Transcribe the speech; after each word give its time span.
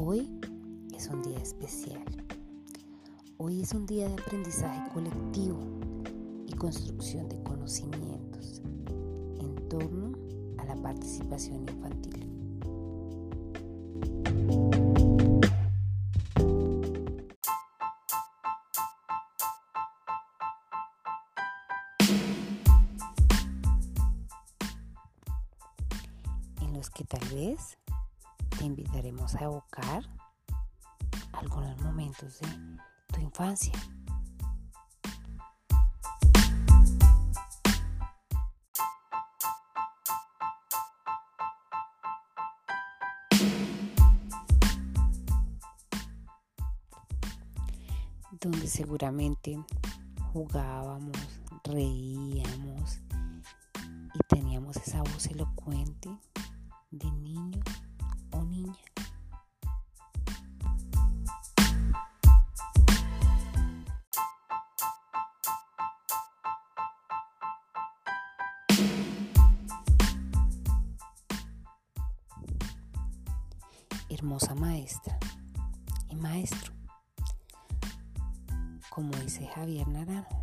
Hoy 0.00 0.30
es 0.96 1.08
un 1.08 1.22
día 1.22 1.38
especial. 1.38 2.04
Hoy 3.36 3.62
es 3.62 3.72
un 3.72 3.84
día 3.84 4.06
de 4.06 4.14
aprendizaje 4.14 4.88
colectivo 4.94 5.58
y 6.46 6.52
construcción 6.52 7.28
de 7.28 7.42
conocimientos 7.42 8.62
en 9.40 9.68
torno 9.68 10.12
a 10.58 10.64
la 10.66 10.76
participación 10.76 11.68
infantil. 11.68 12.30
En 26.60 26.72
los 26.72 26.88
que 26.88 27.02
tal 27.02 27.28
vez 27.34 27.76
te 28.58 28.64
invitaremos 28.64 29.36
a 29.36 29.44
evocar 29.44 30.02
algunos 31.32 31.78
momentos 31.80 32.40
de 32.40 32.48
tu 33.06 33.20
infancia. 33.20 33.72
donde 48.40 48.68
seguramente 48.68 49.58
jugábamos, 50.32 51.16
reíamos 51.64 53.00
y 54.14 54.18
teníamos 54.28 54.76
esa 54.76 55.02
voz 55.02 55.26
elocuente 55.26 56.08
de 56.92 57.10
niño 57.10 57.60
Hermosa 74.18 74.52
maestra 74.56 75.16
y 76.08 76.16
maestro, 76.16 76.72
como 78.90 79.12
dice 79.18 79.46
Javier 79.46 79.86
Naranjo, 79.86 80.40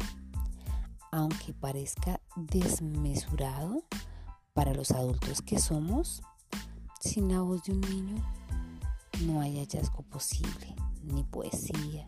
aunque 1.11 1.53
parezca 1.53 2.21
desmesurado 2.37 3.83
para 4.53 4.73
los 4.73 4.91
adultos 4.91 5.41
que 5.41 5.59
somos, 5.59 6.23
sin 7.01 7.27
la 7.27 7.41
voz 7.41 7.63
de 7.63 7.73
un 7.73 7.81
niño 7.81 8.23
no 9.25 9.41
hay 9.41 9.57
hallazgo 9.59 10.03
posible, 10.03 10.73
ni 11.03 11.25
poesía, 11.25 12.05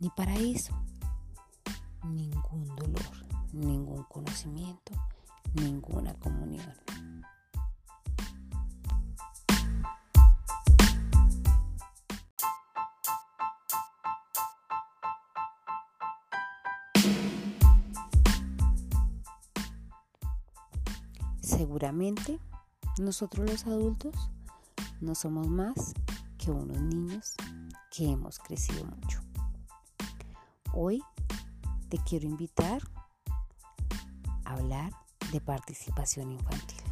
ni 0.00 0.10
paraíso, 0.10 0.74
ningún 2.02 2.66
dolor, 2.74 3.26
ningún 3.52 4.02
conocimiento, 4.08 4.92
ninguna 5.54 6.14
comunión. 6.14 6.74
Seguramente 21.46 22.40
nosotros 22.98 23.48
los 23.48 23.66
adultos 23.68 24.16
no 25.00 25.14
somos 25.14 25.46
más 25.46 25.94
que 26.38 26.50
unos 26.50 26.80
niños 26.80 27.36
que 27.88 28.10
hemos 28.10 28.40
crecido 28.40 28.84
mucho. 28.84 29.20
Hoy 30.74 31.00
te 31.88 31.98
quiero 31.98 32.26
invitar 32.26 32.82
a 34.44 34.54
hablar 34.54 34.92
de 35.30 35.40
participación 35.40 36.32
infantil. 36.32 36.82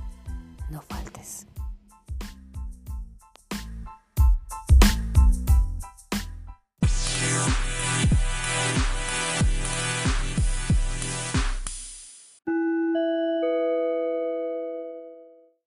No 0.70 0.80
faltes. 0.82 1.48